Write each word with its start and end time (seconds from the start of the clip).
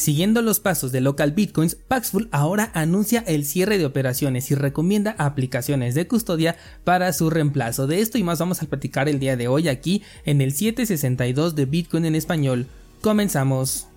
Siguiendo 0.00 0.40
los 0.40 0.60
pasos 0.60 0.92
de 0.92 1.02
Local 1.02 1.32
Bitcoins, 1.32 1.74
Paxful 1.74 2.30
ahora 2.32 2.70
anuncia 2.72 3.22
el 3.26 3.44
cierre 3.44 3.76
de 3.76 3.84
operaciones 3.84 4.50
y 4.50 4.54
recomienda 4.54 5.14
aplicaciones 5.18 5.94
de 5.94 6.08
custodia 6.08 6.56
para 6.84 7.12
su 7.12 7.28
reemplazo. 7.28 7.86
De 7.86 8.00
esto 8.00 8.16
y 8.16 8.24
más 8.24 8.38
vamos 8.38 8.62
a 8.62 8.66
platicar 8.66 9.10
el 9.10 9.20
día 9.20 9.36
de 9.36 9.48
hoy 9.48 9.68
aquí 9.68 10.02
en 10.24 10.40
el 10.40 10.54
762 10.54 11.54
de 11.54 11.66
Bitcoin 11.66 12.06
en 12.06 12.14
español. 12.14 12.66
Comenzamos. 13.02 13.88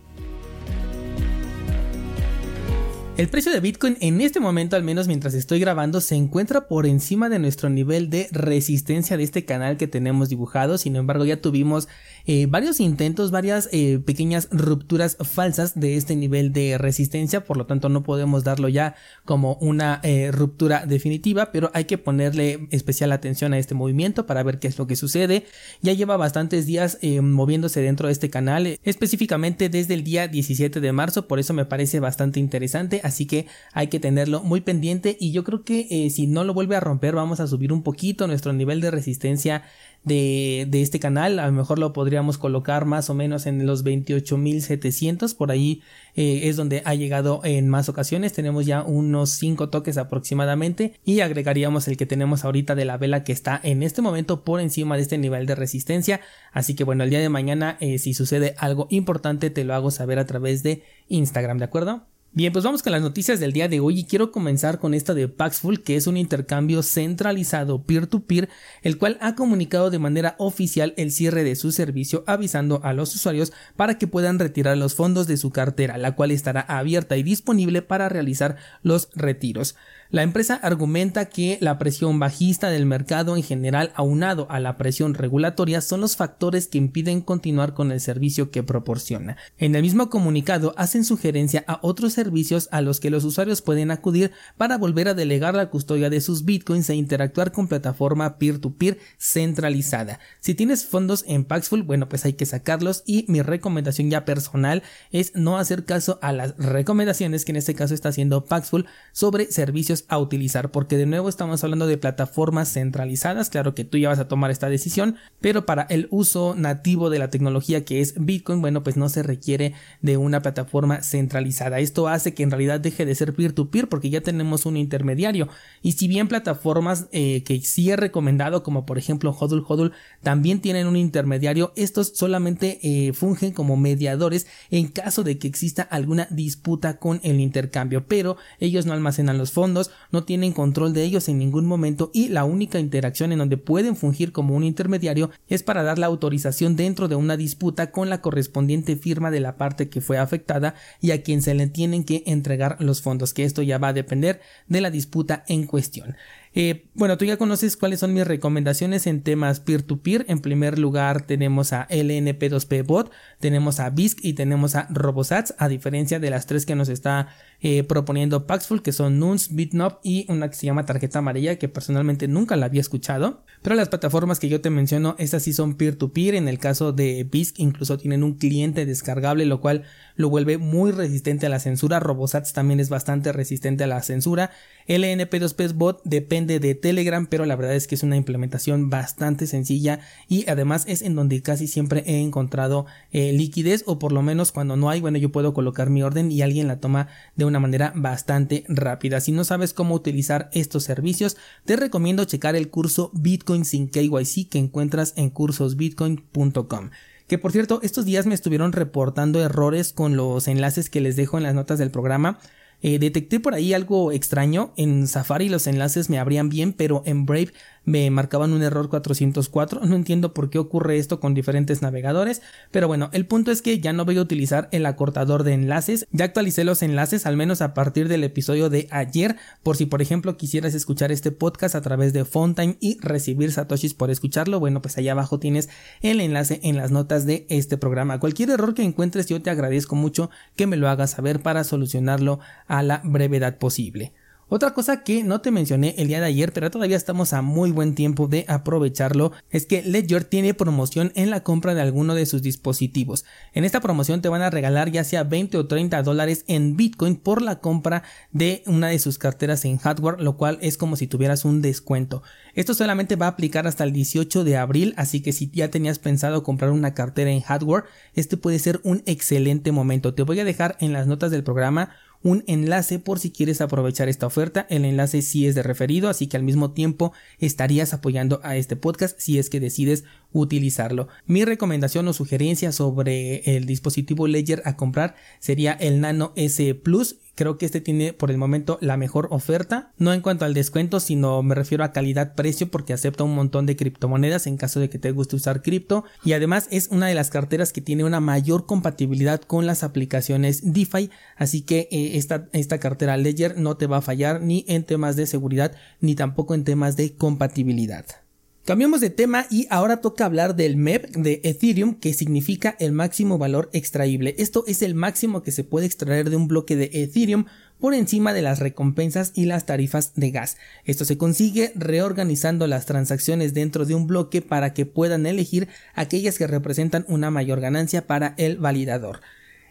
El 3.15 3.29
precio 3.29 3.51
de 3.51 3.59
Bitcoin 3.59 3.95
en 4.01 4.21
este 4.21 4.39
momento, 4.39 4.75
al 4.75 4.83
menos 4.83 5.07
mientras 5.07 5.35
estoy 5.35 5.59
grabando, 5.59 6.01
se 6.01 6.15
encuentra 6.15 6.67
por 6.67 6.87
encima 6.87 7.29
de 7.29 7.37
nuestro 7.37 7.69
nivel 7.69 8.09
de 8.09 8.27
resistencia 8.31 9.17
de 9.17 9.23
este 9.23 9.45
canal 9.45 9.77
que 9.77 9.87
tenemos 9.87 10.29
dibujado. 10.29 10.79
Sin 10.79 10.95
embargo, 10.95 11.23
ya 11.23 11.39
tuvimos 11.39 11.87
eh, 12.25 12.47
varios 12.49 12.79
intentos, 12.79 13.31
varias 13.31 13.67
eh, 13.73 13.99
pequeñas 13.99 14.47
rupturas 14.51 15.17
falsas 15.19 15.77
de 15.77 15.97
este 15.97 16.15
nivel 16.15 16.53
de 16.53 16.77
resistencia. 16.77 17.43
Por 17.43 17.57
lo 17.57 17.65
tanto, 17.65 17.89
no 17.89 18.03
podemos 18.03 18.43
darlo 18.43 18.69
ya 18.69 18.95
como 19.25 19.55
una 19.55 19.99
eh, 20.03 20.31
ruptura 20.31 20.85
definitiva, 20.85 21.51
pero 21.51 21.69
hay 21.73 21.83
que 21.83 21.97
ponerle 21.97 22.67
especial 22.71 23.11
atención 23.11 23.53
a 23.53 23.59
este 23.59 23.75
movimiento 23.75 24.25
para 24.25 24.43
ver 24.43 24.59
qué 24.59 24.69
es 24.69 24.77
lo 24.77 24.87
que 24.87 24.95
sucede. 24.95 25.45
Ya 25.81 25.91
lleva 25.93 26.15
bastantes 26.15 26.65
días 26.65 26.97
moviéndose 27.21 27.81
dentro 27.81 28.07
de 28.07 28.13
este 28.13 28.29
canal, 28.29 28.79
específicamente 28.83 29.69
desde 29.69 29.93
el 29.93 30.03
día 30.03 30.27
17 30.27 30.79
de 30.79 30.91
marzo. 30.91 31.27
Por 31.27 31.39
eso 31.39 31.53
me 31.53 31.65
parece 31.65 31.99
bastante 31.99 32.39
interesante 32.39 33.01
así 33.03 33.25
que 33.25 33.47
hay 33.73 33.87
que 33.87 33.99
tenerlo 33.99 34.41
muy 34.41 34.61
pendiente 34.61 35.17
y 35.19 35.31
yo 35.31 35.43
creo 35.43 35.63
que 35.63 36.09
si 36.09 36.27
no 36.27 36.43
lo 36.43 36.53
vuelve 36.53 36.75
a 36.75 36.79
romper 36.79 37.15
vamos 37.15 37.39
a 37.39 37.47
subir 37.47 37.73
un 37.73 37.83
poquito 37.83 38.27
nuestro 38.27 38.53
nivel 38.53 38.81
de 38.81 38.91
resistencia 38.91 39.63
de, 40.03 40.67
este 40.73 40.99
canal, 40.99 41.39
a 41.39 41.47
lo 41.47 41.53
mejor 41.53 41.79
lo 41.79 41.93
podríamos 41.93 42.37
colocar 42.37 42.85
más 42.85 43.09
o 43.09 43.13
menos 43.13 43.45
en 43.45 43.65
los 43.65 43.85
28.700, 43.85 45.35
por 45.35 45.51
ahí 45.51 45.81
eh, 46.15 46.41
es 46.43 46.57
donde 46.57 46.81
ha 46.85 46.93
llegado 46.95 47.41
en 47.43 47.69
más 47.69 47.89
ocasiones, 47.89 48.33
tenemos 48.33 48.65
ya 48.65 48.83
unos 48.83 49.31
5 49.31 49.69
toques 49.69 49.97
aproximadamente. 49.97 50.93
Y 51.05 51.21
agregaríamos 51.21 51.87
el 51.87 51.97
que 51.97 52.05
tenemos 52.05 52.43
ahorita 52.45 52.75
de 52.75 52.85
la 52.85 52.97
vela 52.97 53.23
que 53.23 53.31
está 53.31 53.59
en 53.63 53.83
este 53.83 54.01
momento 54.01 54.43
por 54.43 54.59
encima 54.59 54.95
de 54.95 55.03
este 55.03 55.17
nivel 55.17 55.45
de 55.45 55.55
resistencia, 55.55 56.21
así 56.51 56.75
que 56.75 56.83
bueno, 56.83 57.03
el 57.03 57.09
día 57.09 57.19
de 57.19 57.29
mañana 57.29 57.77
eh, 57.79 57.97
si 57.97 58.13
sucede 58.13 58.55
algo 58.57 58.87
importante 58.89 59.49
te 59.49 59.63
lo 59.63 59.73
hago 59.73 59.91
saber 59.91 60.19
a 60.19 60.25
través 60.25 60.63
de 60.63 60.83
Instagram, 61.07 61.57
¿de 61.59 61.65
acuerdo? 61.65 62.12
Bien, 62.35 62.51
pues 62.51 62.65
vamos 62.65 62.81
con 62.81 62.91
las 62.91 63.03
noticias 63.03 63.39
del 63.39 63.53
día 63.53 63.67
de 63.67 63.79
hoy 63.79 63.99
y 63.99 64.03
quiero 64.05 64.31
comenzar 64.31 64.79
con 64.79 64.95
esta 64.95 65.13
de 65.13 65.27
Paxful, 65.27 65.83
que 65.83 65.95
es 65.95 66.07
un 66.07 66.17
intercambio 66.17 66.81
centralizado 66.81 67.83
peer-to-peer, 67.83 68.49
el 68.81 68.97
cual 68.97 69.19
ha 69.21 69.35
comunicado 69.35 69.91
de 69.91 69.99
manera 69.99 70.33
oficial 70.39 70.95
el 70.97 71.11
cierre 71.11 71.43
de 71.43 71.55
su 71.55 71.71
servicio 71.71 72.23
avisando 72.25 72.81
a 72.83 72.93
los 72.93 73.13
usuarios 73.13 73.53
para 73.75 73.99
que 73.99 74.07
puedan 74.07 74.39
retirar 74.39 74.75
los 74.79 74.95
fondos 74.95 75.27
de 75.27 75.37
su 75.37 75.51
cartera, 75.51 75.99
la 75.99 76.15
cual 76.15 76.31
estará 76.31 76.61
abierta 76.61 77.17
y 77.17 77.21
disponible 77.21 77.83
para 77.83 78.09
realizar 78.09 78.57
los 78.81 79.09
retiros. 79.13 79.75
La 80.09 80.23
empresa 80.23 80.55
argumenta 80.55 81.25
que 81.25 81.57
la 81.61 81.77
presión 81.79 82.19
bajista 82.19 82.69
del 82.69 82.85
mercado 82.85 83.35
en 83.35 83.41
general 83.43 83.91
aunado 83.95 84.47
a 84.49 84.59
la 84.59 84.77
presión 84.77 85.13
regulatoria 85.15 85.81
son 85.81 86.01
los 86.01 86.15
factores 86.17 86.67
que 86.67 86.77
impiden 86.77 87.21
continuar 87.21 87.73
con 87.73 87.91
el 87.91 87.99
servicio 87.99 88.51
que 88.51 88.63
proporciona. 88.63 89.37
En 89.57 89.75
el 89.75 89.81
mismo 89.81 90.09
comunicado 90.09 90.73
hacen 90.77 91.03
sugerencia 91.03 91.63
a 91.67 91.79
otros 91.81 92.13
servicios 92.13 92.22
a 92.71 92.81
los 92.81 92.99
que 92.99 93.09
los 93.09 93.23
usuarios 93.23 93.61
pueden 93.61 93.91
acudir 93.91 94.31
para 94.57 94.77
volver 94.77 95.07
a 95.07 95.13
delegar 95.13 95.55
la 95.55 95.69
custodia 95.69 96.09
de 96.09 96.21
sus 96.21 96.45
bitcoins 96.45 96.89
e 96.89 96.95
interactuar 96.95 97.51
con 97.51 97.67
plataforma 97.67 98.37
peer-to-peer 98.37 98.97
centralizada. 99.17 100.19
Si 100.39 100.55
tienes 100.55 100.85
fondos 100.85 101.23
en 101.27 101.45
Paxful, 101.45 101.83
bueno, 101.83 102.09
pues 102.09 102.25
hay 102.25 102.33
que 102.33 102.45
sacarlos 102.45 103.03
y 103.05 103.25
mi 103.27 103.41
recomendación 103.41 104.09
ya 104.09 104.25
personal 104.25 104.83
es 105.11 105.35
no 105.35 105.57
hacer 105.57 105.85
caso 105.85 106.19
a 106.21 106.31
las 106.31 106.57
recomendaciones 106.57 107.45
que 107.45 107.51
en 107.51 107.57
este 107.57 107.75
caso 107.75 107.93
está 107.93 108.09
haciendo 108.09 108.45
Paxful 108.45 108.85
sobre 109.11 109.51
servicios 109.51 110.05
a 110.07 110.17
utilizar, 110.17 110.71
porque 110.71 110.97
de 110.97 111.05
nuevo 111.05 111.29
estamos 111.29 111.63
hablando 111.63 111.87
de 111.87 111.97
plataformas 111.97 112.71
centralizadas, 112.71 113.49
claro 113.49 113.75
que 113.75 113.83
tú 113.83 113.97
ya 113.97 114.09
vas 114.09 114.19
a 114.19 114.27
tomar 114.27 114.51
esta 114.51 114.69
decisión, 114.69 115.17
pero 115.41 115.65
para 115.65 115.83
el 115.83 116.07
uso 116.09 116.55
nativo 116.55 117.09
de 117.09 117.19
la 117.19 117.29
tecnología 117.29 117.85
que 117.85 118.01
es 118.01 118.15
Bitcoin, 118.17 118.61
bueno, 118.61 118.83
pues 118.83 118.97
no 118.97 119.09
se 119.09 119.23
requiere 119.23 119.73
de 120.01 120.17
una 120.17 120.41
plataforma 120.41 121.01
centralizada. 121.01 121.79
Esto 121.79 122.07
hace 122.13 122.33
que 122.33 122.43
en 122.43 122.51
realidad 122.51 122.79
deje 122.79 123.05
de 123.05 123.15
ser 123.15 123.33
peer-to-peer 123.33 123.89
porque 123.89 124.09
ya 124.09 124.21
tenemos 124.21 124.65
un 124.65 124.77
intermediario. 124.77 125.47
Y 125.81 125.93
si 125.93 126.07
bien 126.07 126.27
plataformas 126.27 127.07
eh, 127.11 127.43
que 127.43 127.59
sí 127.61 127.89
he 127.89 127.95
recomendado, 127.95 128.63
como 128.63 128.85
por 128.85 128.97
ejemplo 128.97 129.31
Hodl 129.31 129.63
Hodl, 129.67 129.91
también 130.21 130.61
tienen 130.61 130.87
un 130.87 130.95
intermediario, 130.95 131.73
estos 131.75 132.13
solamente 132.15 132.79
eh, 132.83 133.13
fungen 133.13 133.51
como 133.51 133.77
mediadores 133.77 134.47
en 134.71 134.87
caso 134.87 135.23
de 135.23 135.37
que 135.37 135.47
exista 135.47 135.81
alguna 135.83 136.27
disputa 136.29 136.97
con 136.97 137.19
el 137.23 137.39
intercambio, 137.39 138.05
pero 138.07 138.37
ellos 138.59 138.85
no 138.85 138.93
almacenan 138.93 139.37
los 139.37 139.51
fondos, 139.51 139.91
no 140.11 140.23
tienen 140.23 140.53
control 140.53 140.93
de 140.93 141.03
ellos 141.03 141.27
en 141.29 141.39
ningún 141.39 141.65
momento 141.65 142.11
y 142.13 142.29
la 142.29 142.45
única 142.45 142.79
interacción 142.79 143.31
en 143.31 143.39
donde 143.39 143.57
pueden 143.57 143.95
fungir 143.95 144.31
como 144.31 144.55
un 144.55 144.63
intermediario 144.63 145.31
es 145.47 145.63
para 145.63 145.83
dar 145.83 145.99
la 145.99 146.07
autorización 146.07 146.75
dentro 146.75 147.07
de 147.07 147.15
una 147.15 147.37
disputa 147.37 147.91
con 147.91 148.09
la 148.09 148.21
correspondiente 148.21 148.95
firma 148.95 149.31
de 149.31 149.39
la 149.39 149.57
parte 149.57 149.89
que 149.89 150.01
fue 150.01 150.17
afectada 150.17 150.75
y 151.01 151.11
a 151.11 151.21
quien 151.21 151.41
se 151.41 151.53
le 151.53 151.67
tienen 151.67 152.02
que 152.03 152.23
entregar 152.25 152.77
los 152.79 153.01
fondos, 153.01 153.33
que 153.33 153.43
esto 153.43 153.61
ya 153.61 153.77
va 153.77 153.89
a 153.89 153.93
depender 153.93 154.41
de 154.67 154.81
la 154.81 154.91
disputa 154.91 155.43
en 155.47 155.65
cuestión. 155.65 156.15
Eh, 156.55 156.85
bueno, 156.93 157.17
tú 157.17 157.25
ya 157.25 157.37
conoces 157.37 157.77
cuáles 157.77 157.99
son 157.99 158.13
mis 158.13 158.27
recomendaciones 158.27 159.07
en 159.07 159.21
temas 159.21 159.59
peer-to-peer. 159.59 160.25
En 160.27 160.39
primer 160.39 160.77
lugar 160.77 161.25
tenemos 161.25 161.73
a 161.73 161.87
LNP2P 161.87 162.85
Bot, 162.85 163.11
tenemos 163.39 163.79
a 163.79 163.89
BISC 163.89 164.19
y 164.23 164.33
tenemos 164.33 164.75
a 164.75 164.87
Robosats, 164.91 165.55
a 165.57 165.67
diferencia 165.67 166.19
de 166.19 166.29
las 166.29 166.45
tres 166.45 166.65
que 166.65 166.75
nos 166.75 166.89
está 166.89 167.29
eh, 167.65 167.85
proponiendo 167.85 168.45
Paxful, 168.45 168.81
que 168.81 168.91
son 168.91 169.19
Nuns, 169.19 169.55
Bitnob 169.55 169.99
y 170.03 170.25
una 170.29 170.49
que 170.49 170.55
se 170.57 170.65
llama 170.65 170.85
Tarjeta 170.85 171.19
Amarilla, 171.19 171.57
que 171.57 171.69
personalmente 171.69 172.27
nunca 172.27 172.57
la 172.57 172.65
había 172.65 172.81
escuchado. 172.81 173.45
Pero 173.61 173.75
las 173.77 173.87
plataformas 173.87 174.41
que 174.41 174.49
yo 174.49 174.59
te 174.59 174.69
menciono, 174.69 175.15
estas 175.17 175.43
sí 175.43 175.53
son 175.53 175.75
peer-to-peer. 175.75 176.35
En 176.35 176.49
el 176.49 176.59
caso 176.59 176.91
de 176.91 177.23
BISC 177.23 177.59
incluso 177.59 177.97
tienen 177.97 178.23
un 178.23 178.33
cliente 178.33 178.85
descargable, 178.85 179.45
lo 179.45 179.61
cual 179.61 179.83
lo 180.15 180.29
vuelve 180.29 180.57
muy 180.57 180.91
resistente 180.91 181.45
a 181.45 181.49
la 181.49 181.59
censura. 181.59 182.01
Robosats 182.01 182.51
también 182.51 182.81
es 182.81 182.89
bastante 182.89 183.31
resistente 183.31 183.85
a 183.85 183.87
la 183.87 184.01
censura. 184.03 184.51
LNP2P 184.87 185.73
Bot 185.73 186.01
depende 186.03 186.59
de 186.59 186.75
Telegram, 186.75 187.25
pero 187.27 187.45
la 187.45 187.55
verdad 187.55 187.75
es 187.75 187.87
que 187.87 187.95
es 187.95 188.03
una 188.03 188.17
implementación 188.17 188.89
bastante 188.89 189.47
sencilla 189.47 190.01
y 190.27 190.49
además 190.49 190.83
es 190.87 191.01
en 191.01 191.15
donde 191.15 191.41
casi 191.41 191.67
siempre 191.67 192.03
he 192.05 192.19
encontrado 192.19 192.85
eh, 193.11 193.31
liquidez 193.31 193.83
o 193.85 193.99
por 193.99 194.11
lo 194.11 194.21
menos 194.21 194.51
cuando 194.51 194.75
no 194.75 194.89
hay, 194.89 194.99
bueno, 194.99 195.17
yo 195.17 195.31
puedo 195.31 195.53
colocar 195.53 195.89
mi 195.89 196.03
orden 196.03 196.31
y 196.31 196.41
alguien 196.41 196.67
la 196.67 196.81
toma 196.81 197.07
de 197.37 197.45
una 197.45 197.52
manera 197.59 197.93
bastante 197.95 198.63
rápida. 198.67 199.19
Si 199.19 199.31
no 199.31 199.43
sabes 199.43 199.73
cómo 199.73 199.95
utilizar 199.95 200.49
estos 200.53 200.83
servicios, 200.83 201.37
te 201.65 201.75
recomiendo 201.75 202.25
checar 202.25 202.55
el 202.55 202.69
curso 202.69 203.11
Bitcoin 203.13 203.65
sin 203.65 203.87
KYC 203.87 204.49
que 204.49 204.59
encuentras 204.59 205.13
en 205.15 205.29
cursosbitcoin.com. 205.29 206.89
Que 207.27 207.37
por 207.37 207.51
cierto, 207.51 207.79
estos 207.83 208.05
días 208.05 208.25
me 208.25 208.35
estuvieron 208.35 208.73
reportando 208.73 209.41
errores 209.41 209.93
con 209.93 210.17
los 210.17 210.47
enlaces 210.47 210.89
que 210.89 211.01
les 211.01 211.15
dejo 211.15 211.37
en 211.37 211.43
las 211.43 211.55
notas 211.55 211.79
del 211.79 211.91
programa. 211.91 212.39
Eh, 212.81 212.99
detecté 212.99 213.39
por 213.39 213.53
ahí 213.53 213.73
algo 213.73 214.11
extraño. 214.11 214.73
En 214.75 215.07
Safari 215.07 215.47
los 215.47 215.67
enlaces 215.67 216.09
me 216.09 216.19
abrían 216.19 216.49
bien, 216.49 216.73
pero 216.73 217.01
en 217.05 217.25
Brave 217.25 217.53
me 217.85 218.09
marcaban 218.09 218.53
un 218.53 218.63
error 218.63 218.89
404. 218.89 219.81
No 219.85 219.95
entiendo 219.95 220.33
por 220.33 220.49
qué 220.49 220.59
ocurre 220.59 220.97
esto 220.97 221.19
con 221.19 221.33
diferentes 221.33 221.81
navegadores, 221.81 222.41
pero 222.71 222.87
bueno, 222.87 223.09
el 223.13 223.25
punto 223.25 223.51
es 223.51 223.61
que 223.61 223.79
ya 223.79 223.93
no 223.93 224.05
voy 224.05 224.17
a 224.17 224.21
utilizar 224.21 224.69
el 224.71 224.85
acortador 224.85 225.43
de 225.43 225.53
enlaces. 225.53 226.07
Ya 226.11 226.25
actualicé 226.25 226.63
los 226.63 226.81
enlaces 226.81 227.25
al 227.25 227.37
menos 227.37 227.61
a 227.61 227.73
partir 227.73 228.07
del 228.07 228.23
episodio 228.23 228.69
de 228.69 228.87
ayer, 228.91 229.35
por 229.63 229.77
si 229.77 229.85
por 229.85 230.01
ejemplo 230.01 230.37
quisieras 230.37 230.73
escuchar 230.73 231.11
este 231.11 231.31
podcast 231.31 231.75
a 231.75 231.81
través 231.81 232.13
de 232.13 232.25
Fontime 232.25 232.77
y 232.79 232.97
recibir 232.99 233.51
satoshis 233.51 233.93
por 233.93 234.09
escucharlo, 234.09 234.59
bueno, 234.59 234.81
pues 234.81 234.97
allá 234.97 235.11
abajo 235.11 235.39
tienes 235.39 235.69
el 236.01 236.21
enlace 236.21 236.59
en 236.63 236.77
las 236.77 236.91
notas 236.91 237.25
de 237.25 237.45
este 237.49 237.77
programa. 237.77 238.19
Cualquier 238.19 238.49
error 238.49 238.73
que 238.73 238.83
encuentres 238.83 239.27
yo 239.27 239.41
te 239.41 239.49
agradezco 239.49 239.95
mucho 239.95 240.29
que 240.55 240.67
me 240.67 240.77
lo 240.77 240.89
hagas 240.89 241.11
saber 241.11 241.41
para 241.41 241.63
solucionarlo 241.63 242.39
a 242.67 242.83
la 242.83 243.01
brevedad 243.03 243.57
posible. 243.57 244.13
Otra 244.55 244.75
cosa 244.75 245.01
que 245.01 245.23
no 245.23 245.41
te 245.41 245.49
mencioné 245.49 245.95
el 245.97 246.09
día 246.09 246.19
de 246.19 246.27
ayer, 246.27 246.53
pero 246.53 246.69
todavía 246.69 246.95
estamos 246.95 247.33
a 247.33 247.41
muy 247.41 247.71
buen 247.71 247.95
tiempo 247.95 248.27
de 248.27 248.45
aprovecharlo, 248.47 249.31
es 249.49 249.65
que 249.65 249.81
Ledger 249.81 250.25
tiene 250.25 250.53
promoción 250.53 251.11
en 251.15 251.31
la 251.31 251.41
compra 251.41 251.73
de 251.73 251.81
alguno 251.81 252.13
de 252.13 252.27
sus 252.27 252.43
dispositivos. 252.43 253.25
En 253.53 253.63
esta 253.63 253.81
promoción 253.81 254.21
te 254.21 254.29
van 254.29 254.43
a 254.43 254.51
regalar 254.51 254.91
ya 254.91 255.03
sea 255.03 255.23
20 255.23 255.57
o 255.57 255.65
30 255.65 256.03
dólares 256.03 256.45
en 256.47 256.77
Bitcoin 256.77 257.15
por 257.15 257.41
la 257.41 257.61
compra 257.61 258.03
de 258.31 258.61
una 258.67 258.89
de 258.89 258.99
sus 258.99 259.17
carteras 259.17 259.65
en 259.65 259.79
hardware, 259.79 260.21
lo 260.21 260.37
cual 260.37 260.59
es 260.61 260.77
como 260.77 260.97
si 260.97 261.07
tuvieras 261.07 261.45
un 261.45 261.63
descuento. 261.63 262.21
Esto 262.53 262.75
solamente 262.75 263.15
va 263.15 263.25
a 263.25 263.29
aplicar 263.29 263.65
hasta 263.65 263.83
el 263.83 263.91
18 263.91 264.43
de 264.43 264.57
abril, 264.57 264.93
así 264.97 265.21
que 265.21 265.33
si 265.33 265.49
ya 265.49 265.71
tenías 265.71 265.97
pensado 265.97 266.43
comprar 266.43 266.69
una 266.69 266.93
cartera 266.93 267.31
en 267.31 267.41
hardware, 267.41 267.85
este 268.13 268.37
puede 268.37 268.59
ser 268.59 268.81
un 268.83 269.01
excelente 269.07 269.71
momento. 269.71 270.13
Te 270.13 270.21
voy 270.21 270.39
a 270.39 270.45
dejar 270.45 270.77
en 270.79 270.93
las 270.93 271.07
notas 271.07 271.31
del 271.31 271.43
programa 271.43 271.89
un 272.23 272.43
enlace 272.47 272.99
por 272.99 273.19
si 273.19 273.31
quieres 273.31 273.61
aprovechar 273.61 274.09
esta 274.09 274.25
oferta. 274.25 274.65
El 274.69 274.85
enlace 274.85 275.21
sí 275.21 275.45
es 275.45 275.55
de 275.55 275.63
referido, 275.63 276.09
así 276.09 276.27
que 276.27 276.37
al 276.37 276.43
mismo 276.43 276.71
tiempo 276.71 277.13
estarías 277.39 277.93
apoyando 277.93 278.39
a 278.43 278.55
este 278.55 278.75
podcast 278.75 279.19
si 279.19 279.37
es 279.37 279.49
que 279.49 279.59
decides 279.59 280.05
utilizarlo. 280.31 281.09
Mi 281.25 281.45
recomendación 281.45 282.07
o 282.07 282.13
sugerencia 282.13 282.71
sobre 282.71 283.57
el 283.57 283.65
dispositivo 283.65 284.27
Ledger 284.27 284.61
a 284.65 284.75
comprar 284.75 285.15
sería 285.39 285.73
el 285.73 286.01
Nano 286.01 286.33
S 286.35 286.73
Plus 286.75 287.17
Creo 287.35 287.57
que 287.57 287.65
este 287.65 287.81
tiene 287.81 288.13
por 288.13 288.29
el 288.29 288.37
momento 288.37 288.77
la 288.79 288.95
mejor 288.95 289.27
oferta, 289.31 289.91
no 289.97 290.13
en 290.13 290.21
cuanto 290.21 290.45
al 290.45 290.53
descuento, 290.53 290.99
sino 290.99 291.41
me 291.41 291.55
refiero 291.55 291.83
a 291.83 291.91
calidad-precio 291.91 292.69
porque 292.69 292.93
acepta 292.93 293.23
un 293.23 293.33
montón 293.33 293.65
de 293.65 293.75
criptomonedas 293.75 294.45
en 294.45 294.57
caso 294.57 294.79
de 294.79 294.89
que 294.89 294.99
te 294.99 295.11
guste 295.11 295.35
usar 295.35 295.61
cripto. 295.61 296.03
Y 296.23 296.33
además 296.33 296.67
es 296.69 296.89
una 296.89 297.07
de 297.07 297.15
las 297.15 297.31
carteras 297.31 297.73
que 297.73 297.81
tiene 297.81 298.03
una 298.03 298.19
mayor 298.19 298.65
compatibilidad 298.65 299.41
con 299.41 299.65
las 299.65 299.83
aplicaciones 299.83 300.73
DeFi, 300.73 301.09
así 301.35 301.61
que 301.61 301.87
eh, 301.91 302.17
esta, 302.17 302.49
esta 302.53 302.79
cartera 302.79 303.17
Ledger 303.17 303.57
no 303.57 303.77
te 303.77 303.87
va 303.87 303.97
a 303.97 304.01
fallar 304.01 304.41
ni 304.41 304.65
en 304.67 304.83
temas 304.83 305.15
de 305.15 305.25
seguridad 305.25 305.75
ni 306.01 306.15
tampoco 306.15 306.53
en 306.53 306.63
temas 306.63 306.97
de 306.97 307.15
compatibilidad. 307.15 308.22
Cambiamos 308.65 309.01
de 309.01 309.09
tema 309.09 309.45
y 309.49 309.67
ahora 309.69 309.97
toca 309.97 310.23
hablar 310.23 310.55
del 310.55 310.77
MEP 310.77 311.17
de 311.17 311.41
Ethereum 311.43 311.95
que 311.95 312.13
significa 312.13 312.77
el 312.79 312.93
máximo 312.93 313.37
valor 313.37 313.69
extraíble. 313.73 314.35
Esto 314.37 314.63
es 314.67 314.81
el 314.81 314.95
máximo 314.95 315.43
que 315.43 315.51
se 315.51 315.65
puede 315.65 315.85
extraer 315.85 316.29
de 316.29 316.37
un 316.37 316.47
bloque 316.47 316.77
de 316.77 316.89
Ethereum 316.93 317.43
por 317.77 317.93
encima 317.93 318.31
de 318.31 318.41
las 318.41 318.59
recompensas 318.59 319.33
y 319.35 319.47
las 319.47 319.65
tarifas 319.65 320.13
de 320.15 320.31
gas. 320.31 320.55
Esto 320.85 321.03
se 321.03 321.17
consigue 321.17 321.73
reorganizando 321.75 322.65
las 322.67 322.85
transacciones 322.85 323.53
dentro 323.53 323.83
de 323.83 323.95
un 323.95 324.07
bloque 324.07 324.41
para 324.41 324.73
que 324.73 324.85
puedan 324.85 325.25
elegir 325.25 325.67
aquellas 325.93 326.37
que 326.37 326.47
representan 326.47 327.03
una 327.09 327.31
mayor 327.31 327.59
ganancia 327.59 328.07
para 328.07 328.33
el 328.37 328.59
validador. 328.59 329.19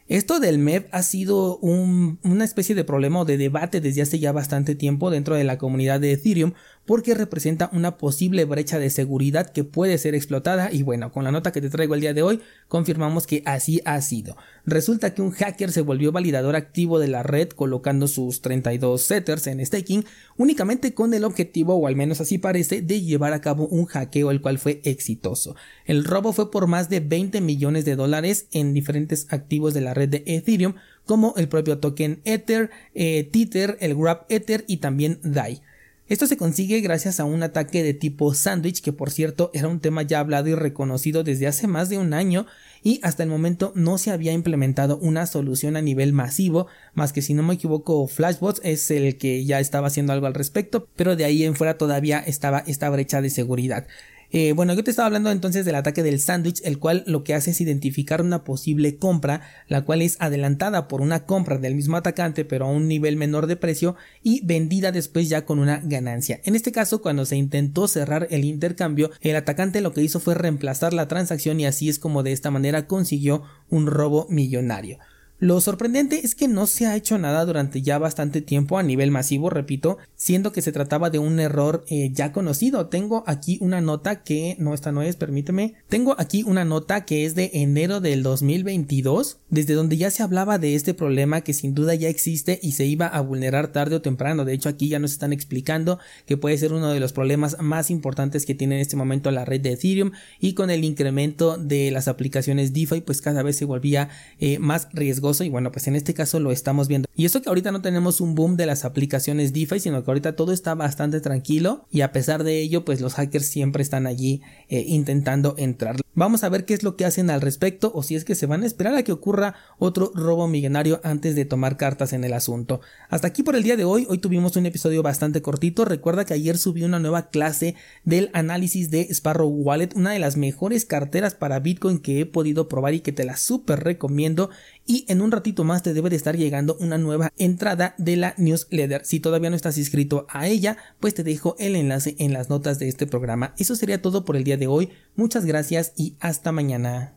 Esto 0.08 0.40
del 0.40 0.58
MEP 0.58 0.88
ha 0.92 1.02
sido 1.02 1.56
una 1.58 2.44
especie 2.44 2.74
de 2.74 2.84
problema 2.84 3.20
o 3.20 3.24
de 3.24 3.38
debate 3.38 3.80
desde 3.80 4.02
hace 4.02 4.18
ya 4.18 4.32
bastante 4.32 4.74
tiempo 4.74 5.10
dentro 5.10 5.36
de 5.36 5.44
la 5.44 5.56
comunidad 5.56 6.00
de 6.00 6.12
Ethereum 6.12 6.52
porque 6.86 7.14
representa 7.14 7.70
una 7.72 7.96
posible 7.96 8.44
brecha 8.44 8.78
de 8.78 8.90
seguridad 8.90 9.50
que 9.50 9.64
puede 9.64 9.98
ser 9.98 10.14
explotada 10.14 10.72
y 10.72 10.82
bueno, 10.82 11.12
con 11.12 11.24
la 11.24 11.32
nota 11.32 11.52
que 11.52 11.60
te 11.60 11.70
traigo 11.70 11.94
el 11.94 12.00
día 12.00 12.14
de 12.14 12.22
hoy 12.22 12.40
confirmamos 12.68 13.26
que 13.26 13.42
así 13.46 13.80
ha 13.84 14.00
sido. 14.00 14.36
Resulta 14.66 15.14
que 15.14 15.22
un 15.22 15.30
hacker 15.30 15.70
se 15.70 15.82
volvió 15.82 16.12
validador 16.12 16.56
activo 16.56 16.98
de 16.98 17.08
la 17.08 17.22
red 17.22 17.48
colocando 17.50 18.08
sus 18.08 18.42
32 18.42 19.00
setters 19.00 19.46
en 19.46 19.64
staking 19.64 20.04
únicamente 20.36 20.94
con 20.94 21.14
el 21.14 21.24
objetivo, 21.24 21.74
o 21.74 21.86
al 21.86 21.96
menos 21.96 22.20
así 22.20 22.38
parece, 22.38 22.82
de 22.82 23.00
llevar 23.02 23.32
a 23.32 23.40
cabo 23.40 23.66
un 23.68 23.86
hackeo 23.86 24.30
el 24.30 24.40
cual 24.40 24.58
fue 24.58 24.80
exitoso. 24.84 25.54
El 25.86 26.04
robo 26.04 26.32
fue 26.32 26.50
por 26.50 26.66
más 26.66 26.88
de 26.88 27.00
20 27.00 27.40
millones 27.40 27.84
de 27.84 27.96
dólares 27.96 28.46
en 28.52 28.74
diferentes 28.74 29.26
activos 29.30 29.74
de 29.74 29.82
la 29.82 29.94
red 29.94 30.08
de 30.08 30.24
Ethereum 30.26 30.74
como 31.04 31.34
el 31.36 31.48
propio 31.48 31.78
token 31.78 32.20
Ether, 32.24 32.70
eh, 32.94 33.28
Tether, 33.32 33.76
el 33.80 33.94
Grab 33.94 34.24
Ether 34.28 34.64
y 34.66 34.78
también 34.78 35.18
DAI. 35.22 35.62
Esto 36.08 36.26
se 36.26 36.36
consigue 36.36 36.80
gracias 36.80 37.20
a 37.20 37.24
un 37.24 37.42
ataque 37.42 37.82
de 37.82 37.94
tipo 37.94 38.34
sandwich 38.34 38.82
que 38.82 38.92
por 38.92 39.10
cierto 39.10 39.50
era 39.54 39.68
un 39.68 39.80
tema 39.80 40.02
ya 40.02 40.18
hablado 40.18 40.48
y 40.48 40.54
reconocido 40.54 41.22
desde 41.22 41.46
hace 41.46 41.68
más 41.68 41.88
de 41.88 41.98
un 41.98 42.12
año 42.12 42.46
y 42.82 42.98
hasta 43.02 43.22
el 43.22 43.28
momento 43.28 43.72
no 43.76 43.96
se 43.98 44.10
había 44.10 44.32
implementado 44.32 44.98
una 44.98 45.26
solución 45.26 45.76
a 45.76 45.80
nivel 45.80 46.12
masivo 46.12 46.66
más 46.94 47.12
que 47.12 47.22
si 47.22 47.34
no 47.34 47.44
me 47.44 47.54
equivoco 47.54 48.06
Flashbots 48.08 48.60
es 48.64 48.90
el 48.90 49.16
que 49.16 49.44
ya 49.44 49.60
estaba 49.60 49.86
haciendo 49.86 50.12
algo 50.12 50.26
al 50.26 50.34
respecto 50.34 50.88
pero 50.96 51.14
de 51.14 51.24
ahí 51.24 51.44
en 51.44 51.54
fuera 51.54 51.78
todavía 51.78 52.18
estaba 52.18 52.64
esta 52.66 52.90
brecha 52.90 53.22
de 53.22 53.30
seguridad. 53.30 53.86
Eh, 54.34 54.54
bueno, 54.54 54.72
yo 54.72 54.82
te 54.82 54.90
estaba 54.90 55.06
hablando 55.06 55.30
entonces 55.30 55.66
del 55.66 55.74
ataque 55.74 56.02
del 56.02 56.18
sándwich, 56.18 56.62
el 56.64 56.78
cual 56.78 57.04
lo 57.06 57.22
que 57.22 57.34
hace 57.34 57.50
es 57.50 57.60
identificar 57.60 58.22
una 58.22 58.44
posible 58.44 58.96
compra, 58.96 59.42
la 59.68 59.82
cual 59.82 60.00
es 60.00 60.16
adelantada 60.20 60.88
por 60.88 61.02
una 61.02 61.26
compra 61.26 61.58
del 61.58 61.74
mismo 61.74 61.98
atacante, 61.98 62.46
pero 62.46 62.64
a 62.64 62.70
un 62.70 62.88
nivel 62.88 63.16
menor 63.16 63.46
de 63.46 63.56
precio 63.56 63.94
y 64.22 64.40
vendida 64.46 64.90
después 64.90 65.28
ya 65.28 65.44
con 65.44 65.58
una 65.58 65.82
ganancia. 65.84 66.40
En 66.44 66.56
este 66.56 66.72
caso, 66.72 67.02
cuando 67.02 67.26
se 67.26 67.36
intentó 67.36 67.86
cerrar 67.88 68.26
el 68.30 68.44
intercambio, 68.44 69.10
el 69.20 69.36
atacante 69.36 69.82
lo 69.82 69.92
que 69.92 70.02
hizo 70.02 70.18
fue 70.18 70.34
reemplazar 70.34 70.94
la 70.94 71.08
transacción 71.08 71.60
y 71.60 71.66
así 71.66 71.90
es 71.90 71.98
como 71.98 72.22
de 72.22 72.32
esta 72.32 72.50
manera 72.50 72.86
consiguió 72.86 73.42
un 73.68 73.86
robo 73.86 74.26
millonario. 74.30 74.98
Lo 75.42 75.60
sorprendente 75.60 76.20
es 76.24 76.36
que 76.36 76.46
no 76.46 76.68
se 76.68 76.86
ha 76.86 76.94
hecho 76.94 77.18
nada 77.18 77.44
durante 77.44 77.82
ya 77.82 77.98
bastante 77.98 78.42
tiempo 78.42 78.78
a 78.78 78.84
nivel 78.84 79.10
masivo, 79.10 79.50
repito, 79.50 79.98
siendo 80.22 80.52
que 80.52 80.62
se 80.62 80.70
trataba 80.70 81.10
de 81.10 81.18
un 81.18 81.40
error 81.40 81.84
eh, 81.88 82.10
ya 82.12 82.30
conocido. 82.30 82.86
Tengo 82.86 83.24
aquí 83.26 83.58
una 83.60 83.80
nota 83.80 84.22
que, 84.22 84.54
no, 84.60 84.72
esta 84.72 84.92
no 84.92 85.02
es, 85.02 85.16
permíteme. 85.16 85.74
Tengo 85.88 86.14
aquí 86.16 86.44
una 86.46 86.64
nota 86.64 87.04
que 87.04 87.24
es 87.24 87.34
de 87.34 87.50
enero 87.54 88.00
del 88.00 88.22
2022, 88.22 89.38
desde 89.50 89.74
donde 89.74 89.96
ya 89.96 90.12
se 90.12 90.22
hablaba 90.22 90.60
de 90.60 90.76
este 90.76 90.94
problema 90.94 91.40
que 91.40 91.52
sin 91.52 91.74
duda 91.74 91.96
ya 91.96 92.08
existe 92.08 92.60
y 92.62 92.72
se 92.72 92.86
iba 92.86 93.08
a 93.08 93.20
vulnerar 93.20 93.72
tarde 93.72 93.96
o 93.96 94.00
temprano. 94.00 94.44
De 94.44 94.52
hecho, 94.52 94.68
aquí 94.68 94.88
ya 94.88 95.00
nos 95.00 95.10
están 95.10 95.32
explicando 95.32 95.98
que 96.24 96.36
puede 96.36 96.56
ser 96.56 96.72
uno 96.72 96.92
de 96.92 97.00
los 97.00 97.12
problemas 97.12 97.56
más 97.58 97.90
importantes 97.90 98.46
que 98.46 98.54
tiene 98.54 98.76
en 98.76 98.82
este 98.82 98.94
momento 98.94 99.28
la 99.32 99.44
red 99.44 99.60
de 99.60 99.72
Ethereum 99.72 100.12
y 100.38 100.54
con 100.54 100.70
el 100.70 100.84
incremento 100.84 101.56
de 101.56 101.90
las 101.90 102.06
aplicaciones 102.06 102.72
DeFi, 102.72 103.00
pues 103.00 103.22
cada 103.22 103.42
vez 103.42 103.56
se 103.56 103.64
volvía 103.64 104.08
eh, 104.38 104.60
más 104.60 104.86
riesgoso 104.92 105.42
y 105.42 105.48
bueno, 105.48 105.72
pues 105.72 105.88
en 105.88 105.96
este 105.96 106.14
caso 106.14 106.38
lo 106.38 106.52
estamos 106.52 106.86
viendo. 106.86 107.08
Y 107.14 107.26
eso 107.26 107.42
que 107.42 107.48
ahorita 107.48 107.72
no 107.72 107.82
tenemos 107.82 108.20
un 108.20 108.34
boom 108.34 108.56
de 108.56 108.66
las 108.66 108.84
aplicaciones 108.84 109.52
DeFi, 109.52 109.80
sino 109.80 110.02
que 110.02 110.10
ahorita 110.10 110.34
todo 110.34 110.52
está 110.52 110.74
bastante 110.74 111.20
tranquilo 111.20 111.86
y 111.90 112.00
a 112.00 112.12
pesar 112.12 112.42
de 112.42 112.60
ello, 112.60 112.84
pues 112.84 113.00
los 113.00 113.14
hackers 113.14 113.46
siempre 113.46 113.82
están 113.82 114.06
allí 114.06 114.40
eh, 114.68 114.84
intentando 114.86 115.54
entrar. 115.58 115.96
Vamos 116.14 116.44
a 116.44 116.50
ver 116.50 116.66
qué 116.66 116.74
es 116.74 116.82
lo 116.82 116.94
que 116.94 117.06
hacen 117.06 117.30
al 117.30 117.40
respecto 117.40 117.90
o 117.94 118.02
si 118.02 118.16
es 118.16 118.26
que 118.26 118.34
se 118.34 118.44
van 118.44 118.62
a 118.62 118.66
esperar 118.66 118.94
a 118.94 119.02
que 119.02 119.12
ocurra 119.12 119.54
otro 119.78 120.12
robo 120.14 120.46
millonario 120.46 121.00
antes 121.04 121.34
de 121.34 121.46
tomar 121.46 121.78
cartas 121.78 122.12
en 122.12 122.22
el 122.22 122.34
asunto. 122.34 122.82
Hasta 123.08 123.28
aquí 123.28 123.42
por 123.42 123.56
el 123.56 123.62
día 123.62 123.78
de 123.78 123.84
hoy, 123.84 124.06
hoy 124.10 124.18
tuvimos 124.18 124.56
un 124.56 124.66
episodio 124.66 125.02
bastante 125.02 125.40
cortito, 125.40 125.86
recuerda 125.86 126.26
que 126.26 126.34
ayer 126.34 126.58
subí 126.58 126.84
una 126.84 126.98
nueva 126.98 127.30
clase 127.30 127.76
del 128.04 128.28
análisis 128.34 128.90
de 128.90 129.08
Sparrow 129.10 129.48
Wallet, 129.48 129.94
una 129.94 130.10
de 130.10 130.18
las 130.18 130.36
mejores 130.36 130.84
carteras 130.84 131.34
para 131.34 131.60
Bitcoin 131.60 131.98
que 131.98 132.20
he 132.20 132.26
podido 132.26 132.68
probar 132.68 132.92
y 132.92 133.00
que 133.00 133.12
te 133.12 133.24
la 133.24 133.38
súper 133.38 133.82
recomiendo 133.82 134.50
y 134.86 135.06
en 135.08 135.22
un 135.22 135.30
ratito 135.30 135.64
más 135.64 135.82
te 135.82 135.94
debe 135.94 136.10
de 136.10 136.16
estar 136.16 136.36
llegando 136.36 136.76
una 136.80 136.98
nueva 136.98 137.32
entrada 137.38 137.94
de 137.98 138.16
la 138.16 138.34
newsletter. 138.36 139.04
Si 139.04 139.20
todavía 139.20 139.48
no 139.48 139.56
estás 139.56 139.78
inscrito 139.78 140.26
a 140.28 140.48
ella, 140.48 140.76
pues 141.00 141.14
te 141.14 141.22
dejo 141.22 141.56
el 141.58 141.76
enlace 141.76 142.16
en 142.18 142.32
las 142.32 142.50
notas 142.50 142.78
de 142.78 142.88
este 142.88 143.06
programa. 143.06 143.54
Eso 143.58 143.76
sería 143.76 144.02
todo 144.02 144.24
por 144.24 144.36
el 144.36 144.44
día 144.44 144.56
de 144.56 144.66
hoy. 144.66 144.90
Muchas 145.14 145.44
gracias 145.44 145.92
y 146.02 146.16
hasta 146.18 146.50
mañana. 146.50 147.14